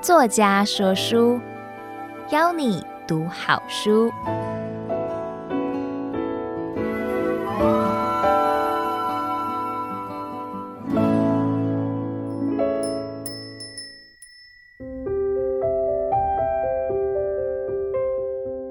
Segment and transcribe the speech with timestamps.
[0.00, 1.38] 作家说书，
[2.30, 4.10] 邀你读好书。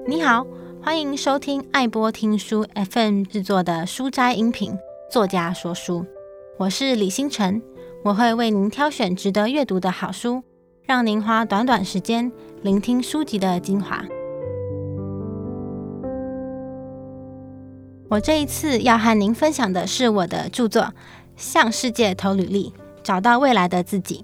[0.08, 0.44] 你好，
[0.82, 4.76] 欢迎收听爱播听书 FM 制作的书斋音频。
[5.08, 6.04] 作家说书，
[6.58, 7.62] 我是李星辰，
[8.02, 10.42] 我会为您挑选值得阅读的好书。
[10.82, 12.30] 让您花短短时间
[12.62, 14.04] 聆听书籍的精华。
[18.08, 20.82] 我这一次要和您分享的是我的著作
[21.36, 24.18] 《向世界投履历，找到未来的自己》。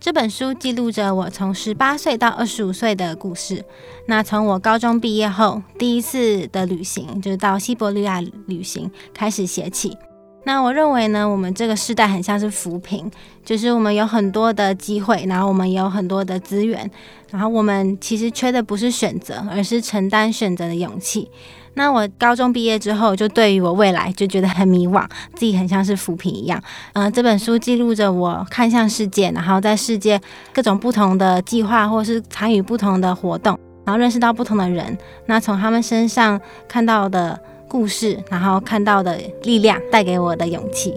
[0.00, 3.64] 这本书记录着我从十八岁到二十五岁的故事。
[4.06, 9.96] 那从我高中毕业后第一次的旅行，就是到西伯利亚旅行开始写起。
[10.46, 13.10] 那我认为呢，我们这个时代很像是浮萍，
[13.44, 16.88] 就是我们有很多的机会，然后我们也有很多的资源，
[17.32, 21.28] 然后我们其实缺的不是选择，而是承担选择的勇气。
[21.74, 26.62] 那我高中毕业之后，就对于我未来就觉得很迷惘，自己很像是浮萍一样。
[26.92, 30.20] 嗯、这本书记录着我看向世界，然后在世界
[30.52, 37.36] 各种不同的计划，或是参与不同的活动，然后认识到不同的人，那从他们身上看到的。
[37.76, 40.94] 故事，然后看到的力量带给我的勇气。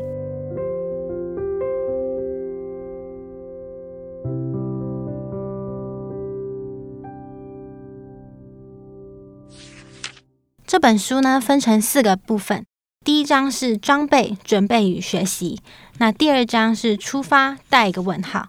[10.65, 12.65] 这本书呢，分成四个部分，
[13.03, 15.59] 第一章是装备、准备与学习，
[15.97, 18.47] 那第二章是出发，带一个问号，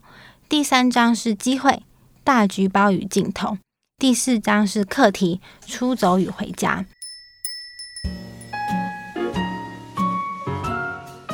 [0.49, 1.83] 第三章是机会，
[2.23, 3.59] 大局包与镜头，
[3.99, 6.87] 第四章是课题，出走与回家。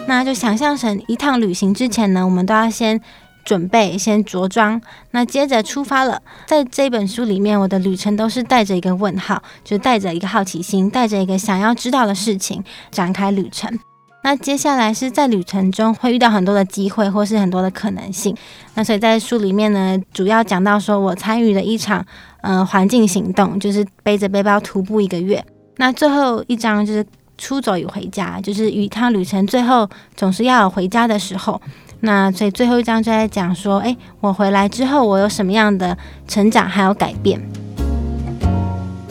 [0.07, 3.01] 那就想象成一趟旅行之前呢，我们都要先
[3.45, 6.23] 准备、先着装，那接着出发了。
[6.47, 13.79] 在这本书里面，我的旅程都是带着一个问号，就带着一个好奇心，带着一个想要知道的事情展开旅程。
[14.23, 18.35] 那接下来是在旅程中会遇到很多的机会，或是很多的可能性。
[18.75, 22.05] 那所以在书里面呢，主要讲到说我参与了一场
[22.42, 25.45] 呃环境行动，就是背着背包徒步一个月。
[25.77, 27.05] 那最后一章就是。
[27.39, 31.61] 出走与回家，就是一趟旅程最后总是要有回家的时候。
[32.01, 35.97] 那所以最后一章就在讲说，诶，我回来之后我有什么样的
[36.29, 37.41] 成长还有改变。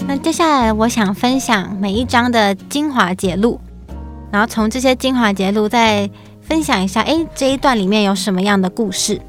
[0.07, 3.59] 那接下来我想分享每一章的精华节录，
[4.31, 6.07] 然后从这些精华节录再
[6.41, 9.19] 分享一下，诶，这一段里面有什么样的故事？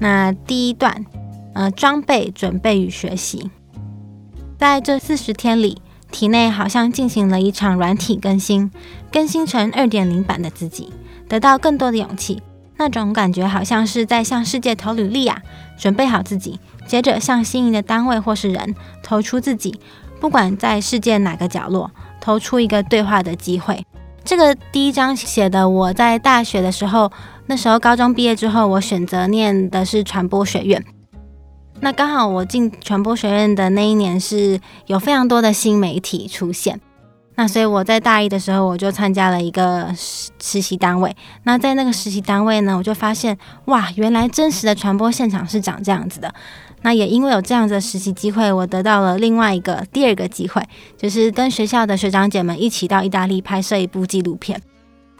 [0.00, 1.06] 那第一段，
[1.54, 3.50] 呃，装备、准备与学习，
[4.58, 5.80] 在这四十天里。
[6.10, 8.70] 体内好像进行了一场软体更新，
[9.12, 10.92] 更新成二点零版的自己，
[11.28, 12.42] 得到更多的勇气。
[12.76, 15.42] 那种感觉好像是在向世界投履历啊，
[15.78, 19.78] 准备好自己，接着向心仪的单位或是人投出自己，
[20.18, 21.90] 不管在世界哪个角落，
[22.20, 23.84] 投出一个对话的机会。
[24.24, 27.12] 这个第一章写的，我在大学的时候，
[27.46, 30.82] 那时候高中毕业之后，我选择念的是传播学院。
[31.82, 36.78] 那刚好我进传播学院的那一年是有非常多的新媒体出现，
[37.36, 41.16] 那所以我在大一的时候我就参加了一个实实习单位。
[41.44, 46.32] 那在那个实习单位呢，我就发现哇，原来真实的传播现场是长这样子的。
[46.82, 50.62] 那也因为有这样的实习机会，我得到了另外一个第二个机会，
[50.98, 54.60] 就是跟学校的学长姐们一起到意大利拍摄一部纪录片。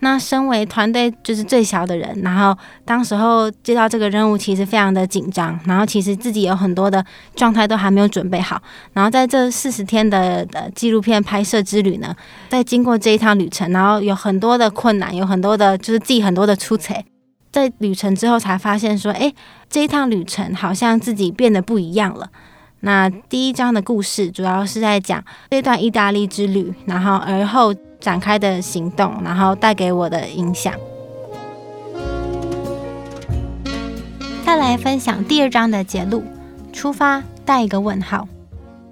[0.01, 7.05] 那身为团队就是最小的人，然后当时候接到这个任务，其实非常的紧张，然后其实自己有很多的
[7.37, 8.61] 状态都还没有准备好，
[8.93, 12.15] 然后在这四十天的的纪录片拍摄之旅呢，
[12.49, 17.05] 在经过这一趟旅程，然后有很多的困难，有很多的就是自己很多的出彩，
[17.53, 19.35] 在旅程之后才发现说，诶，
[19.69, 22.31] 这一趟旅程好像自己变得不一样了。
[22.81, 27.75] 那第一章的故事主要是在讲这段意大利之旅，然后而后。
[28.01, 30.73] 展开的行动，然后带给我的影响。
[34.43, 36.25] 再来分享第二章的节录：
[36.73, 38.27] 出发，带一个问号。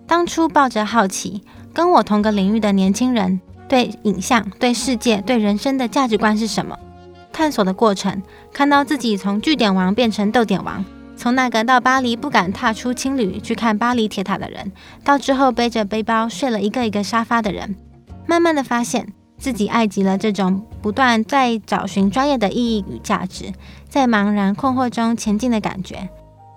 [0.06, 1.43] 当初抱着好奇，
[1.73, 6.79] 跟我同个领域的年轻人，对影像、对世界、对人生的价值观是什么？
[7.32, 10.84] 探索的过程，看到自己从句点王变成逗点王，
[11.19, 14.70] 从那个到巴黎不敢踏出青旅去看巴黎铁塔的人，
[15.03, 17.75] 到之后背着背包睡了一个一个沙发的人。
[18.25, 23.53] 慢慢的发现自己爱极了这种不断在找寻专业的意义与价值，
[23.88, 26.09] 在茫然困惑中前进的感觉。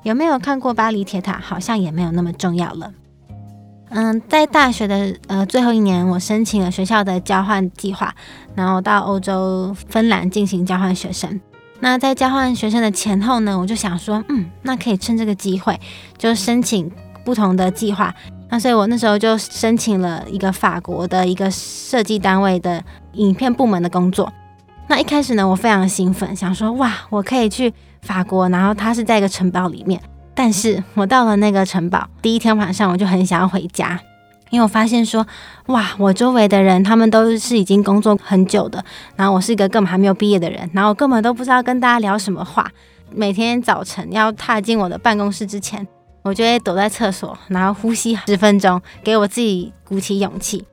[0.03, 1.39] 有没有看过巴黎铁塔？
[1.43, 2.93] 好像也没有那么重要了。
[3.89, 8.13] 嗯，在大学的呃最后一年，我申请了学校的交换计划，
[8.53, 11.41] 然后到欧洲芬兰进行交换学生。
[11.83, 15.77] 那在交换学生的前后呢，我就想说，嗯，那可以趁这个机会
[16.17, 16.89] 就申请
[17.25, 18.13] 不同的计划。
[18.49, 22.83] 那所以我那时候就申请了一个法国的一个设计单位的
[23.13, 24.31] 影片部门的工作。
[24.87, 29.99] 那一开始呢，我非常兴奋，想说，哇，我可以去法国，然后它是在一个城堡里面。
[30.35, 33.99] 但是我到了那个城堡，第一天晚上我就很想要回家，
[34.51, 35.25] 因为我发现说，
[35.67, 42.69] 哇，我周围的人他们都是已经工作很久的，然后我是一个根本还没有毕业的人，然后我根本都不知道跟大家聊什么话。
[43.09, 45.85] 每天早晨要踏进我的办公室之前，
[46.21, 50.63] 我就会躲在厕所，然后呼吸十分钟，给我自己鼓起勇气。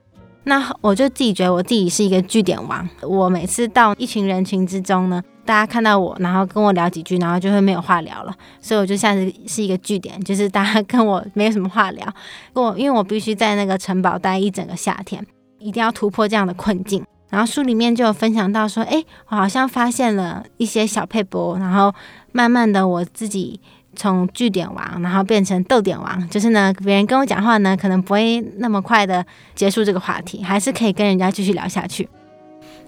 [0.48, 5.22] 那我就自己觉得我自己是一个据点王，我每次到一群人群之中呢。
[5.44, 8.34] 大家看到我，然后跟我聊几句，然后就会没有话聊了。
[8.60, 12.06] 所以我就像是是一个据点，就是大家 跟我没有什么话聊。
[12.52, 15.24] 我因为我必须在那个城堡待一整个夏天，
[15.58, 17.02] 一定要突破这样的困境。
[17.30, 21.94] 然后书里面就有分享到说，诶，我好像发现了一些小配博，然后
[22.32, 23.60] 慢慢的我自己
[23.98, 29.22] 从句点王，然后变成逗点王，就是呢，别人跟我讲话呢，可能不会那么快的
[29.54, 32.08] 结束这个话题，还是可以跟人家继续聊下去。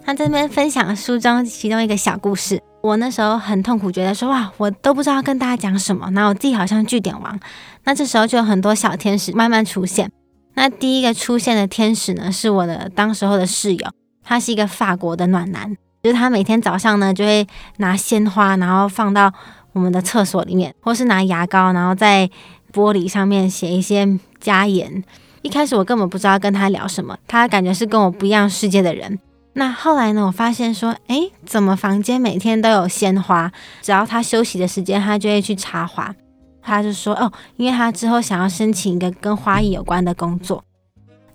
[0.03, 2.59] 他这边分享书中其中一个小故事。
[2.81, 6.09] 我那时候很痛苦，觉得说哇，我都不知道跟大家讲什么。
[6.09, 7.39] 那我自己好像句点王。
[7.83, 10.09] 那这时候就有很多小天使慢慢出现。
[10.55, 13.87] 那第一个出现的天使呢，是我的当时候的室友，
[14.23, 17.47] 他是一个法国的暖男，就是他每天早上呢就会
[17.77, 19.31] 拿鲜花，然后放到
[19.73, 22.29] 我们的厕所里面，或是拿牙膏，然后在
[22.73, 25.03] 玻璃上面写一些家言。
[25.41, 29.19] 一开始我根本不知道跟他聊什么，他感觉是跟我不一样世界的人。
[29.53, 30.25] 那后来呢？
[30.27, 33.51] 我发现说，诶，怎么房间每天都有鲜花？
[33.81, 36.15] 只要他休息的时间，他就会去插花。
[36.61, 40.63] 他就说，哦，因为他之后想要申请一个跟花艺有关的工作。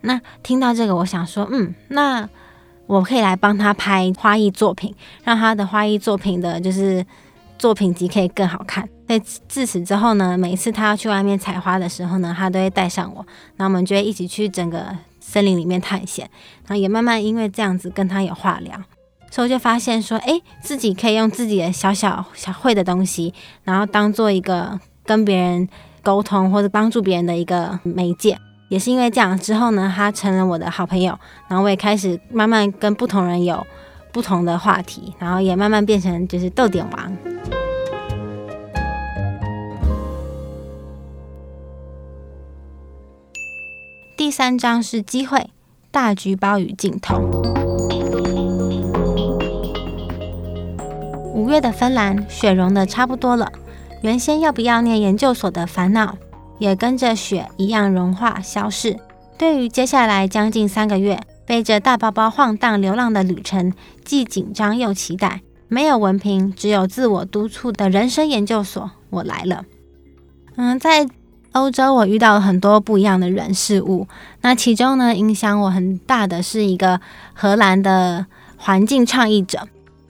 [0.00, 2.26] 那听到这个，我想说，嗯，那
[2.86, 4.94] 我可以来帮他拍花艺作品，
[5.24, 7.04] 让他的花艺作品的就是
[7.58, 8.88] 作品集可以更好看。
[9.06, 13.24] 在自此之后呢，每一次他要去外面采花的时候呢，他都会带上我，
[13.56, 14.96] 那我们就会一起去整个。
[15.28, 16.30] 森林里面探险，
[16.68, 18.80] 然后也慢慢因为这样子跟他有话聊，
[19.28, 25.68] 所以我就发现说，诶，自己可以用自己的小小小会的东西，然后当做一个跟别人
[26.00, 28.38] 沟通或者帮助别人的一个媒介。
[28.68, 31.18] 也是因为这样之后呢，他成了我的好朋友，
[31.48, 33.66] 然后我也开始慢慢跟不同人有
[34.16, 37.16] 不同的话题，然后也慢慢变成就是逗点王。
[44.16, 45.50] 第三章是机会，
[45.90, 47.18] 大局包与镜头。
[51.34, 53.52] 五月的芬兰，雪融的差不多了，
[54.00, 56.16] 原先要不要念研究所的烦恼，
[56.58, 58.96] 也跟着雪一样融化消逝。
[59.36, 63.72] 对于接下来将近三个月背着大包包晃荡流浪的旅程，
[64.04, 65.40] 既紧张又期待。
[65.68, 69.64] 没有文凭，只有自我督促的人生研究所，我来了。
[70.56, 71.08] 嗯，在。
[71.52, 74.06] 欧洲，我遇到了很多不一样的人事物。
[74.42, 77.00] 那其中呢，影响我很大的是一个
[77.32, 78.26] 荷兰的
[78.58, 79.66] 环境倡议者。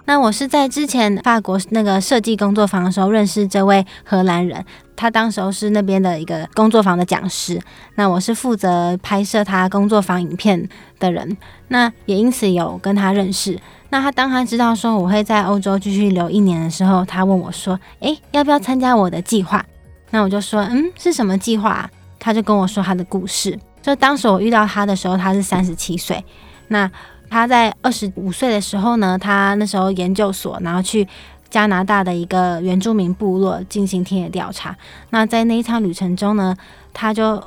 [0.06, 4.64] 那我是在之前法国那个设计工作坊的时候认识这位荷兰人，
[4.94, 7.61] 他当时候是那边的一个工作坊的讲师。
[7.97, 10.69] 那我是负责拍摄他工作坊影片
[10.99, 11.37] 的人，
[11.69, 13.61] 那也因此有跟他认识。
[13.91, 19.65] 那他当他知道说我会在欧洲继续留一年的时候，他问我说：“诶，要不要参加我的计划？”
[20.10, 21.89] 那我就说，嗯，是什么计划？
[22.19, 23.58] 他就跟我说他的故事。
[23.82, 26.25] 就当时我遇到他的时候，他是三十七岁。
[26.69, 26.91] 那
[27.29, 31.06] 他在二十五岁的时候呢，他那时候研究所，然后去
[31.51, 34.77] 加拿大的一个原住民部落进行田野调查。
[35.11, 36.56] 那在那一趟旅程中呢，
[36.93, 37.43] 他就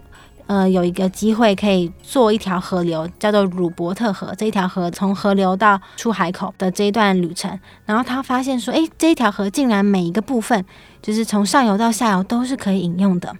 [0.47, 4.33] 呃有一个机会可以坐一条河流，叫做鲁伯特河。
[4.37, 10.65] 这一条河从河流到出海口的这一段旅程，然后他发现说，诶，这一条河竟然每一个部分。
[11.01, 13.33] 就是从上游到下游都是可以饮用的，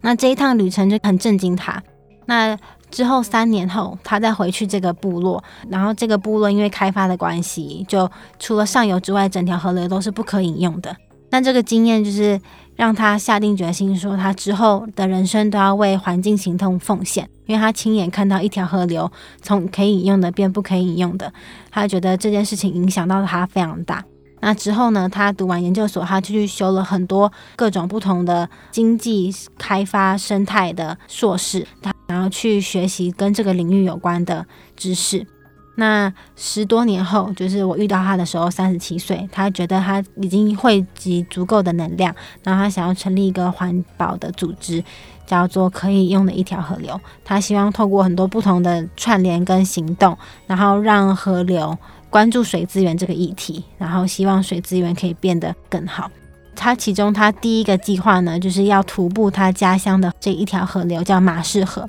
[0.00, 1.80] 那这一趟旅程就很震惊他。
[2.26, 2.58] 那
[2.90, 10.96] 之后三年后，他再回去这个部落，然后这个部落因为开发的关系，就除了上游之外，整条河流都是不可饮用的。
[11.30, 12.40] 那这个经验就是
[12.74, 19.10] 让他下定决心，说他之后的人生都要为环境行动奉献，因为他亲眼看到一条河流
[19.42, 21.30] 从可以饮用的变不可以饮用的，
[21.70, 24.02] 他觉得这件事情影响到他非常大。
[24.40, 31.92] 那之后呢，他读完研究所，他就去修了很多各种不同的经济开发生态的硕士，他
[32.28, 35.26] 去学习跟这个领域有关的知识。
[35.76, 44.82] 那十多年后，就是我遇到他的时候，三十七岁，他觉得他已经汇集足够的能量，然后他想要成立一个环保的组织，
[45.24, 47.00] 叫做可以用的一条河流。
[47.24, 50.18] 他希望透过很多不同的串联跟行动，
[50.48, 51.78] 然后让河流
[52.10, 56.10] 关注水资源这个议题，然后希望水资源可以变得更好。
[56.56, 61.88] 他其中他第一个计划呢，就是要徒步他家乡的这一条河流，叫马氏河。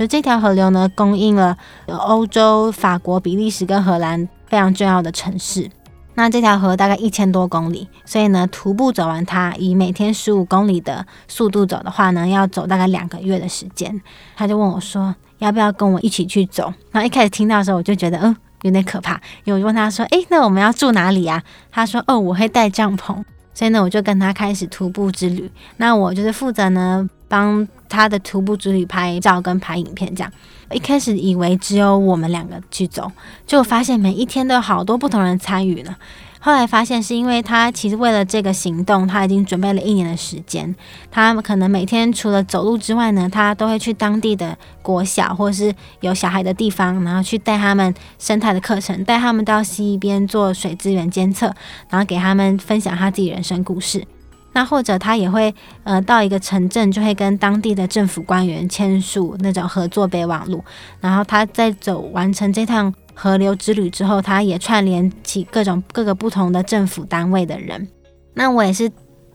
[0.00, 1.54] 就这条河流呢，供应了
[1.86, 5.68] 欧洲、法国、比利时跟荷兰非常重要的城市。
[6.14, 14.00] 那这条河大概一千多公里，所以呢，徒步走完它，以每天十五公里的速度走的话呢，要走大概两个月的时间。
[14.34, 16.72] 他就问我说，要不要跟我一起去走？
[16.90, 19.20] 然后一开始听到的时候，我就觉得，嗯，有点可怕。
[19.44, 21.42] 因为我就问他说，诶，那我们要住哪里呀？
[21.70, 23.22] 他说，哦，我会带帐篷。
[23.52, 25.50] 所以呢，我就跟他开始徒步之旅。
[25.76, 30.32] 那我就是负责呢，帮他的徒步之旅拍照跟拍影片这样。
[30.72, 33.10] 一开始以为只有我们两个去走，
[33.46, 35.96] 就发现每一天都有好多不同人参与了。
[36.42, 40.74] 后来发现是因为他其实为了这个行动，他已经准备了一年的时间。
[41.10, 51.54] 他可能每天除了走路之外呢，他都会去当地的国小或是有小孩的地方，然后去带他们生态的课程，带他们到溪边做水资源监测，
[51.90, 54.06] 然后给他们分享他自己人生故事。
[54.52, 55.54] 那或者他也会
[55.84, 60.62] 呃到一个城镇，就会跟当地的政府官员签署那种合作备忘录。
[61.00, 67.86] 然后他在走完成这趟河流之旅之后，他也串联起各种各个不同的政府单位的人。
[68.34, 68.90] 那我也是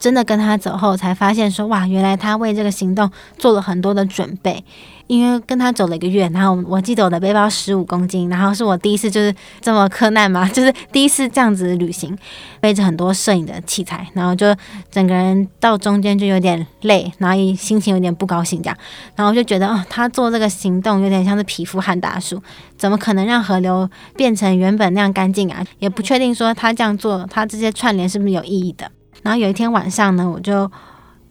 [0.05, 3.09] 真的跟他走后，才发现说哇，原来他为这个行动
[3.39, 4.63] 做了很多的准备。
[5.07, 12.17] 因为跟他走了一个月，然后我记得我的背包十五公斤，然后是我第一次就是这么克 难嘛，就是第一次这样子旅行，
[12.59, 14.47] 背着很多摄影的器材，然后就
[14.89, 18.77] 整个人到中间就有点累，然后心情有点不高兴这样，
[19.15, 22.41] 然后就觉得哦，他做这个行动有点像是匹夫撼大叔，
[22.75, 25.63] 怎么可能让河流变成原本那样干净啊？
[25.77, 28.89] 也不确定说他这样做，他这些串联是不是有意义的？
[29.25, 30.71] 然后有一天晚上呢，我就。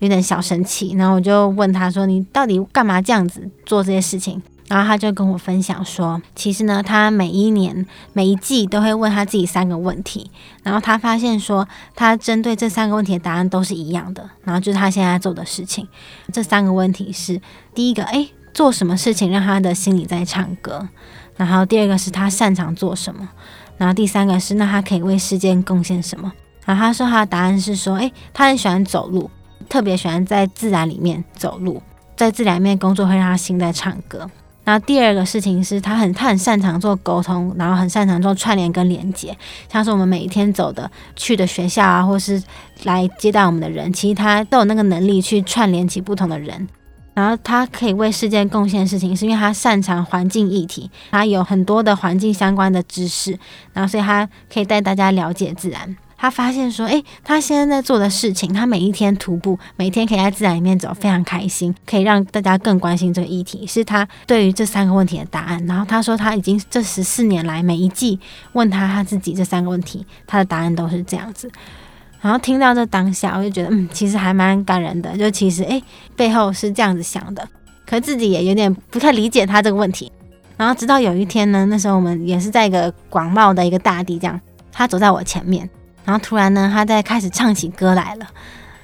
[0.00, 10.30] 有点小生气，然后我就问他说：“你到底干嘛这样子做这些事情？”然后他就跟我分享说：“其实呢，他每一年每一季都会问他自己三个问题，
[10.62, 14.28] 然后他发现说，他针对这三个问题的答案都是一样的。
[14.42, 15.88] 然后就是他现在做的事情，
[16.30, 17.40] 这三个问题是：
[17.72, 20.86] 第一个，诶，做什么事情让他的心里在唱歌？
[21.36, 23.30] 然后第二个是他擅长做什么？
[23.78, 26.32] 然后第三个是那他可以为世界贡献什么？
[26.64, 29.30] 然后他说他的答案是说：诶，他很喜欢走路。”
[29.66, 31.82] 特别喜欢在自然里面走路，
[32.14, 34.30] 在自然里面工作会让他心在唱歌。
[34.62, 39.36] 然后第二个事情是他很他很擅长做沟通，然后很擅长做串联跟连接。
[39.72, 42.40] 像是我们每一天走的去的学校啊，或是
[42.84, 46.68] 来接待我们的人，其实他都有那个能力去串联起不同的人。
[47.14, 53.38] 然后他可以为世界贡献事情，是因为他擅长环境议题，他有很多的环境相关的知识，
[53.72, 55.96] 然后所以他可以带大家了解自然。
[56.16, 65.64] 他发现说，诶，他现在在做的事情，他每一天徒步，每天可以在自然里面走，非常开心，可以让大家更关心这个议题，是他对于这三个问题的答案。
[65.66, 68.18] 然后他说，他已经这十四年来，每一季
[68.52, 71.50] 问他他自己这三个问题，他的答案都是这样子。
[72.20, 75.14] 然后听到这当下，我就觉得，嗯，其实还蛮感人的。
[75.18, 75.82] 就其实，诶，
[76.16, 77.46] 背后是这样子想的，
[77.84, 80.10] 可自己也有点不太理解他这个问题。
[80.56, 84.40] 然后直到有一天呢，那时候我们也是在一个广袤的一个大地，这样，
[84.72, 85.68] 他走在我前面。
[86.04, 88.26] 然后突然呢，他在开始唱起歌来了。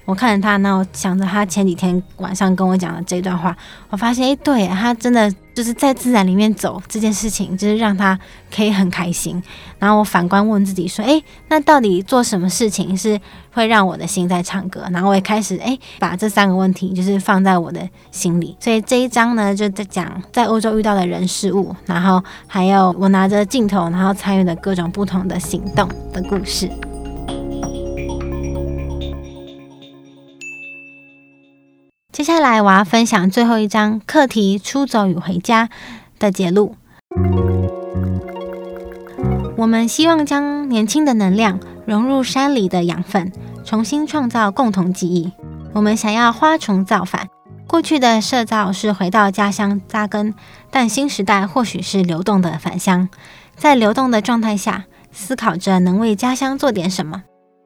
[0.07, 3.57] 我看着他，然后想着他前几天晚上跟我讲的这段话，
[3.91, 8.19] 我发现，哎，对，他真的就是在自然里面走这件事情，就是让他
[8.53, 9.41] 可以很开心。
[9.79, 13.21] 然后我反观问自己说，哎，那到底做什么事情是
[13.53, 14.85] 会让我的心在唱歌？
[14.91, 18.57] 然后我也开始，哎，把这三个问题就是放在我的心里。
[18.59, 26.69] 所以这一章呢，就在讲在欧洲遇到的人事物，然后还有我拿着镜头，然后参与的各种不同的行动的故事。
[32.13, 35.69] 接下来我要分享最后一章课题：出走与回家
[36.19, 36.75] 的结录。
[39.57, 43.33] 我们希望将年轻的能量融入山里的养分，
[43.65, 45.31] 重新创造共同记忆。
[45.73, 47.29] 我们想要花重造反。
[47.69, 50.35] 过去的社造是回到家乡扎根，
[50.73, 53.09] 但新时代或许是流动的返乡，
[53.55, 57.23] 在流动的状态下，思考着能为家乡做点什么。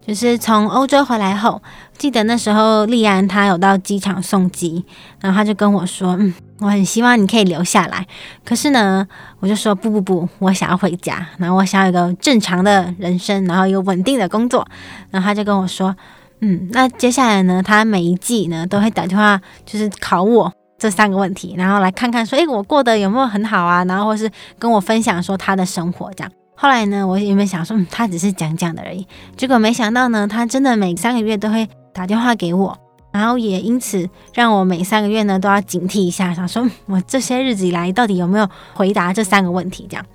[0.07, 1.63] 就是从欧洲回来后，
[1.97, 4.85] 记得那时候丽安她有到机场送机，
[5.21, 8.07] 然后他就跟我说：“嗯，我很希望你可以留下来。”
[8.45, 9.07] 可是呢，
[9.41, 14.67] 我就说：“不不不，我想要回家，然后我想要一个正常的人生，然后有稳定的工作。”
[15.11, 15.97] 然后他就跟我说
[16.43, 23.83] ：“嗯，那接下来呢，他每一季呢都会打电话，就是考我这三个问题，然后来看看说，诶，我过得有没有很好啊？
[23.87, 29.07] 然后或是跟我分享说他的生活这样。”后来呢，我原本想说，嗯，他只是讲讲的而已。
[29.37, 32.79] 结果没想到呢，他真的每三个月都会打电话给我，
[33.11, 40.07] 然后也因此让我每三个月呢都要警惕一下，想说我这些日子以来到底有没有回答这三个问题这样。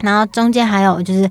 [0.00, 1.30] 然后中间还有就是，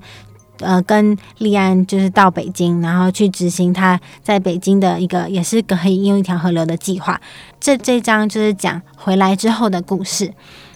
[0.60, 7.20] 呃，跟立安就是到北京，然后去执行他在北京的一个也是可以用一条河流的计划。
[7.58, 10.32] 这这章就是讲回来之后的故事。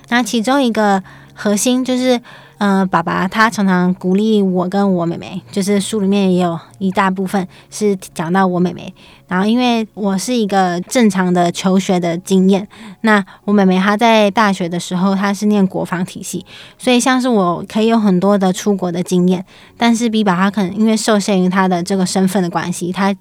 [0.09, 1.01] 那其中一个
[1.33, 2.21] 核心就是。
[2.63, 8.95] 嗯、呃，爸爸他常常鼓励我跟我妹妹，就是书里面也有一大部分是讲到我妹妹。
[9.27, 12.69] 然后因为我是一个正常的求学的经验，
[13.01, 16.47] 那我妹妹她在大学的时候她是念国防体系，
[16.79, 19.45] 所以像是我可以有很多的出国的经验，
[19.77, 23.13] 但是 B 爸他可能因为受限于他的这个身份的关系，他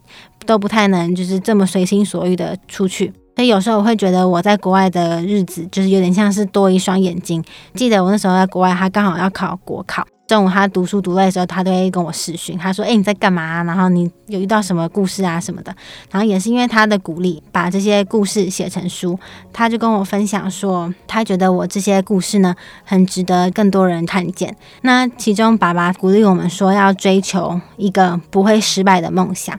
[0.45, 3.11] 都不太能就是这么随心所欲的出去。
[3.35, 7.43] 所以有时候我会觉得我在国外的日子就是有点像是多一双眼睛。
[7.73, 12.57] 记得我那时候在国外，他刚好要考国考，中午他读书读累的时候，他都会跟我视讯。
[12.57, 13.63] 他说：“诶，你在干嘛？
[13.63, 15.73] 然后你有遇到什么故事啊什么的？”
[16.11, 19.17] 然后也是因为他的鼓励，把这些故事写成书。
[19.51, 24.55] 他就跟我分享说，他觉得我这些故事呢，很值得更多人看见。
[24.81, 29.57] 那其中爸爸鼓励我们说，要追求一个不会失败的梦想。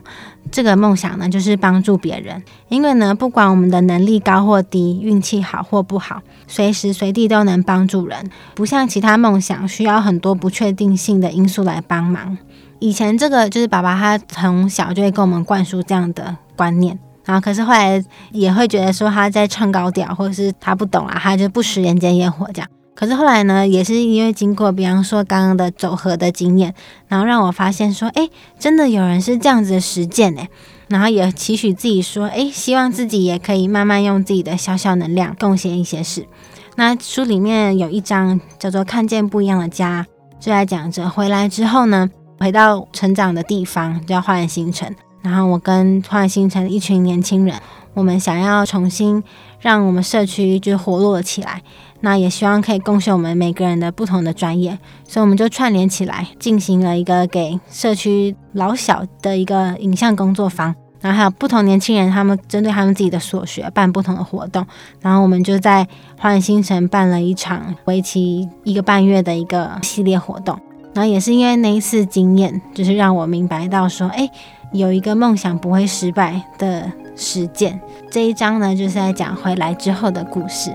[0.51, 2.43] 这个梦想呢，就是帮助别人。
[2.69, 8.29] 因为呢，不管我们的能力高或低，运气好或不好，随时随地都能帮助人。
[8.53, 12.37] 不像其他梦想，需要很多不确定性的因素来帮忙。
[12.79, 22.69] 以前这个就是爸爸他从小就会跟我们灌输这样的观念，然后可是后来也会觉得说他在唱高调，或者是他不懂啊，他就不食人间烟火这样。
[22.95, 26.73] 可是后来呢，也是因为经过，比方说刚刚的走合的经验，
[27.07, 30.47] 然后让我发现说，诶，真的有人是这样子的实践诶，
[30.87, 36.27] 然后也期许自己说，诶，希望自己也可以慢慢用自己的小小能量贡献一些事。
[36.75, 40.05] 那书里面有一章叫做《看见不一样的家》，
[40.43, 42.09] 就在讲着回来之后呢，
[42.39, 47.59] 回到成长的地方叫花园新城，然后我跟花园新城一群年轻人，
[47.95, 49.23] 我们想要重新
[49.59, 51.61] 让我们社区就活络起来。
[52.05, 64.67] 那也希望可以贡献我们每个人的不同的专业，所以我们就串联起来，进行了一个给社区老小的一个影像工作坊，然后还有不同年轻人，他们针对他们自己的所学办不同的活动，
[64.99, 65.87] 然后我们就在
[66.19, 70.59] 花园新城办了一场为期一个半月的一个系列活动，
[70.93, 74.29] 然后也是因为那一次经验，就是让我明白到说，哎，
[74.73, 77.79] 有一个梦想不会失败的实践。
[78.11, 80.69] 这一章呢，就是在讲回来之后的故事。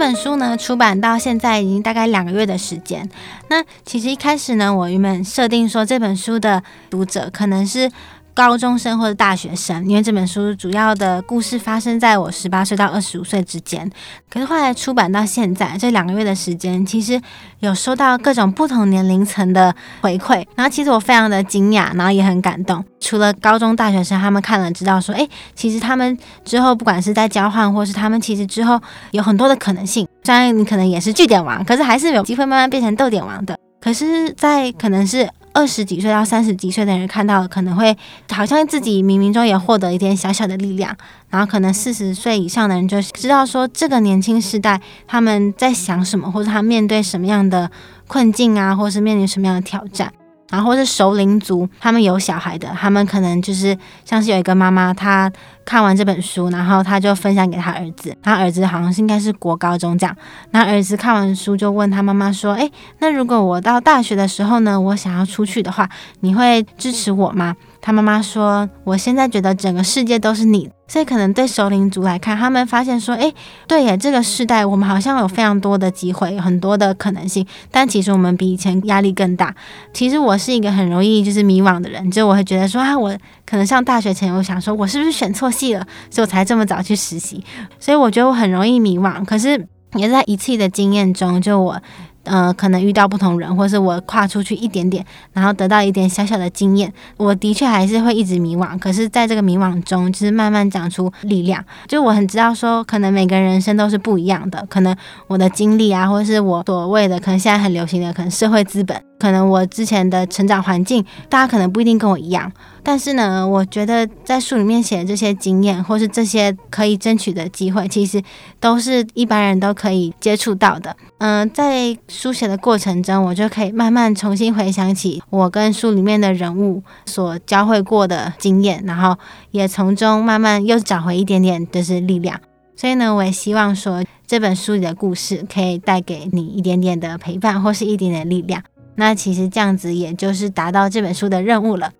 [0.00, 3.06] 本书呢，出版到现在已经大概两个月的时间。
[3.48, 7.90] 那其实一开始呢，我原本设定说这本书的读者可能是
[8.34, 13.90] 高中生或者大学生，因为这本书主要的故事发生在我十八岁到二十五岁之间。
[14.30, 17.20] 可是后来出版到现在这两个月的时间，其实
[17.58, 22.84] 有收到各种不同年龄层的回馈，然后其实我非常的惊讶，然后也很感动。
[23.00, 30.06] 除了高中大学生，他们看了知道说，诶，其实他们之后不管是在交换，或是他们其实之后有很多的可能性。
[30.22, 33.58] 虽然你可能也是句点王，可是还是有机会慢慢变成逗点王的。
[33.80, 35.28] 可是，在可能是。
[35.52, 37.96] 二十几岁到三十几岁的人看到，可能会
[38.30, 40.96] 好像自己冥冥中也获得一点小小的力量，
[41.28, 47.70] 然后可能四十岁以上的人就知道说，这个年轻时代他们在想什么，或者他面对什么样的
[48.06, 50.12] 困境啊，或是面临什么样的挑战。
[50.50, 55.30] 然后是熟龄族，他们有小孩的，他们可能就是像是有一个妈妈，她
[55.64, 60.16] 看完这本书，然后他就分享给他儿子，他儿子好像是应该是国高中这样，
[60.50, 65.88] 那儿子看完书就问他妈妈说：“诶，那如果我到大学的时候呢，我想要出去的话，
[66.20, 73.32] 你会支持我吗？”他妈妈说：“我现在觉得整个世界都是你。”所以可能对熟龄族来看，他们发现说：“诶，
[73.68, 77.46] 对耶，这个时代我们好像有非常多的机会，有很多的可能性。
[77.70, 79.54] 但其实我们比以前压力更大。
[79.94, 87.42] 其实我是一个很容易就是迷惘的人，就我会觉得说啊，我可能上大学前，我想说我是不是选错系了，所以我才这么早去实习。
[87.78, 89.24] 所以我觉得我很容易迷惘。
[89.24, 91.80] 可是也在一次的经验中，就我。”
[92.24, 98.78] 呃，可能遇到不同人，或是我跨出去一点点，然后得到一点小小的经验，我的确还是会一直迷惘。
[98.78, 101.64] 可是，在这个迷惘中，就是慢慢长出力量。
[101.88, 104.94] 就我很知道说，可能每个人人生都是不一样的，可能
[105.28, 109.02] 我的经历啊，或是我所谓的，可能现在很流行的，可能社会资本。
[109.18, 118.22] 可能我之前的成长环境，大家可能不一定跟我一样，但是呢，我觉得在书里面写的这些经验，或是这些可以争取的机会，其实
[118.58, 120.96] 都是一般人都可以接触到的。
[121.18, 129.16] 嗯、在书写的过程中，我就可以慢慢重新回想起我跟书里面的人物所交汇过的经验，然后
[129.50, 132.40] 也从中慢慢又找回一点点就是力量。
[132.76, 138.62] 所以呢，我也希望说这本书里的故事可以带给你一点点的陪伴，或是一点点力量。
[138.94, 141.92] 那其实这样子也就是达到这本书的任务了。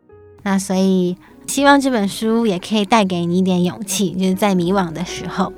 [0.43, 5.53] 那所以希望这本书也可以带给你一点勇气，就是在迷惘的时候。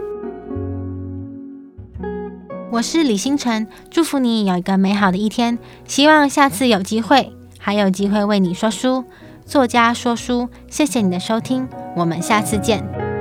[2.71, 5.59] 我是李星辰，祝福你有一个美好的一天。
[5.87, 9.05] 希望下次有机会，还有机会为你说书，
[9.45, 10.49] 作家说书。
[10.69, 13.12] 谢谢你的收听，我们下次见。